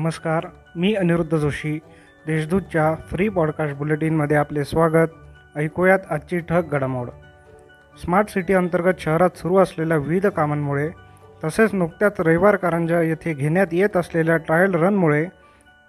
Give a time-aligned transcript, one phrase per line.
[0.00, 1.78] नमस्कार मी अनिरुद्ध जोशी.
[2.26, 5.08] देशदूतच्या फ्री पॉडकास्ट बुलेटिनमध्ये आपले स्वागत.
[5.56, 7.08] ऐकूयात आजची ठक घडामोड.
[8.04, 10.90] स्मार्ट सिटी अंतर्गत शहरात सुरू असलेल्या विविध कामांमुळे
[11.44, 15.26] तसेच नुकत्याच रविवार कारंजा येथे घेण्यात येत असलेल्या ट्रायल रनमुळे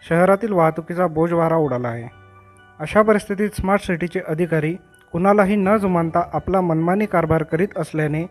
[0.09, 2.09] शहरातील वाहतुकीचा बोजवारा उडाला आहे.
[2.79, 4.77] अशा परिस्थितीत स्मार्ट सिटीचे अधिकारी
[5.11, 8.25] कुणालाही न जुमानता आपला मनमानी कारभार करीत असल्याने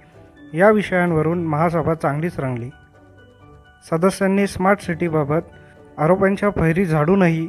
[0.55, 2.71] या विषयांवरून महासभा चांगलीच रंगली.
[3.91, 5.41] सदस्यांनी स्मार्ट सिटीबाबत
[6.01, 7.49] आरोपांच्या फैरी झाडूनही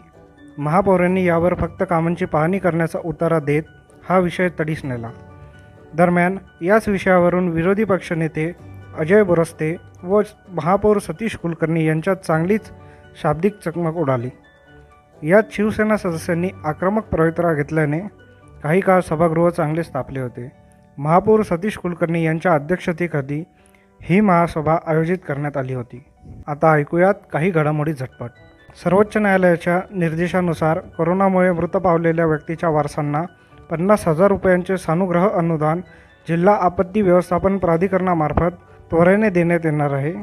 [0.57, 3.63] महापौरांनी यावर फक्त कामांची पाहणी करण्याचा उतारा देत
[4.09, 5.09] हा विषय तडीस नेला.
[5.93, 8.51] दरम्यान याच विषयावरून विरोधी पक्षनेते
[8.97, 12.61] अजय बोरस्ते व महापौर सतीश कुलकर्णी यांच्यात चांगलीच
[13.21, 14.29] शाब्दिक चकमक उडाली.
[15.23, 17.99] यात शिवसेना सदस्यांनी आक्रमक पवित्रा घेतल्याने
[18.63, 20.51] काही काळ सभागृह चांगले स्थापले होते.
[20.97, 23.43] महापौर सतीश कुलकर्णी यांच्या अध्यक्षतेखाली
[24.01, 26.03] ही महासभा आयोजित करण्यात आली होती.
[26.47, 28.29] आता ऐकूयात काही घडामोडी झटपट.
[28.75, 33.21] सर्वोच्च न्यायालयाच्या निर्देशानुसार कोरोनामुळे मृत पावलेल्या व्यक्तीच्या वारसांना
[33.69, 35.81] पन्नास हजार रुपयांचे सानुग्रह अनुदान
[36.27, 38.55] जिल्हा आपत्ती व्यवस्थापन प्राधिकरणामार्फत
[38.91, 40.13] त्वरेने देण्यात येणार आहे.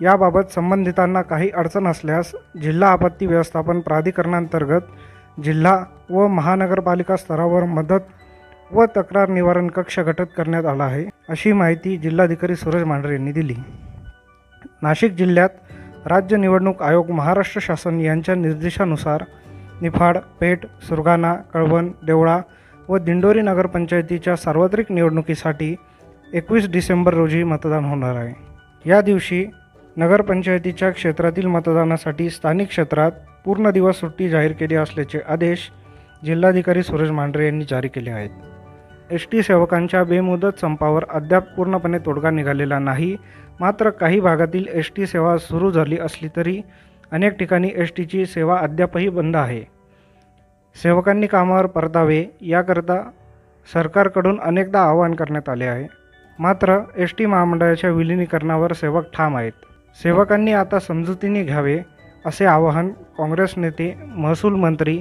[0.00, 2.32] याबाबत संबंधितांना काही अडचण असल्यास
[2.62, 5.78] जिल्हा आपत्ती व्यवस्थापन प्राधिकरणांतर्गत जिल्हा
[6.10, 12.54] व महानगरपालिका स्तरावर मदत व तक्रार निवारण कक्ष गठीत करण्यात आला आहे अशी माहिती जिल्हाधिकारी
[12.54, 13.54] सूरज मांढरे यांनी दिली.
[14.82, 15.48] नाशिक जिल्ह्यात
[16.06, 19.24] राज्य निवडणूक आयोग महाराष्ट्र शासन यांच्या निर्देशानुसार
[19.82, 22.40] निफाड पेठ सुरगाणा कळवण देवळा
[22.88, 25.74] व दिंडोरी नगरपंचायतीच्या सार्वत्रिक निवडणुकीसाठी
[26.32, 28.34] एकवीस डिसेंबर रोजी मतदान होणार आहे.
[28.90, 29.46] या दिवशी
[29.96, 33.12] नगरपंचायतीच्या क्षेत्रातील मतदानासाठी स्थानिक क्षेत्रात
[33.44, 35.70] पूर्ण दिवस सुट्टी जाहीर केली असल्याचे आदेश
[36.24, 38.30] जिल्हाधिकारी सुरेश मांढरे यांनी जारी केले आहेत.
[39.12, 43.16] एस टी सेवकांच्या बेमुदत संपावर अद्याप पूर्णपणे तोडगा निघालेला नाही.
[43.60, 46.60] मात्र काही भागातील एस टी सेवा सुरू झाली असली तरी
[47.12, 49.62] अनेक ठिकाणी एस टीची सेवा अद्यापही बंद आहे.
[50.82, 53.00] सेवकांनी कामावर परतावे याकरता
[53.72, 55.86] सरकारकडून अनेकदा आवाहन करण्यात आले आहे.
[56.38, 59.52] मात्र एस टी महामंडळाच्या विलिनीकरणावर सेवक ठाम आहेत.
[60.02, 61.78] सेवकांनी आता समजुतीने घ्यावे
[62.26, 62.88] असे आवाहन
[63.18, 65.00] काँग्रेस नेते महसूल मंत्री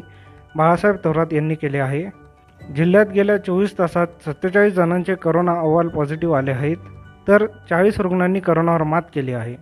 [0.55, 2.20] बाळासाहेब थोरात यांनी केले आहे.
[2.75, 6.77] जिल्ह्यात गेल्या चोवीस तासात सत्तेचाळीस जणांचे करोना अहवाल पॉझिटिव्ह आले आहेत
[7.27, 9.55] तर चाळीस रुग्णांनी करोनावर मात केली आहे.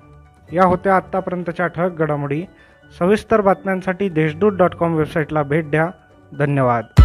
[0.55, 2.43] या होत्या आत्तापर्यंतच्या ठळक घडामोडी.
[2.99, 5.89] सविस्तर बातम्यांसाठी देशदूत डॉट कॉम वेबसाईटला भेट द्या.
[6.39, 6.98] धन्यवाद.